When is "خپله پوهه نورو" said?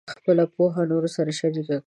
0.17-1.09